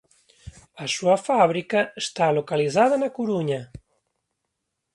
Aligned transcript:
A 0.83 0.85
súa 0.95 1.17
fábrica 1.27 1.79
está 2.03 2.25
localizada 2.39 2.95
na 2.99 3.13
Coruña. 3.17 3.61